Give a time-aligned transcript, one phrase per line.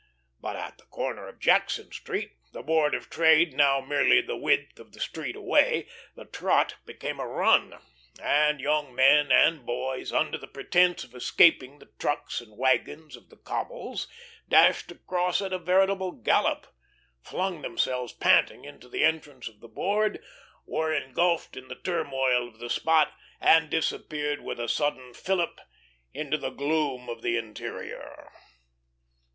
[0.39, 4.79] But at the corner of Jackson Street, the Board of Trade now merely the width
[4.79, 5.85] of the street away,
[6.15, 7.77] the trot became a run,
[8.19, 13.29] and young men and boys, under the pretence of escaping the trucks and wagons of
[13.29, 14.07] the cobbles,
[14.49, 16.65] dashed across at a veritable gallop,
[17.21, 20.19] flung themselves panting into the entrance of the Board,
[20.65, 25.61] were engulfed in the turmoil of the spot, and disappeared with a sudden fillip
[26.11, 28.31] into the gloom of the interior.